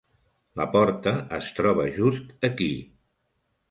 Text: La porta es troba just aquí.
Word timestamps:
La 0.61 0.65
porta 0.75 1.13
es 1.41 1.53
troba 1.61 1.87
just 2.01 2.37
aquí. 2.53 2.75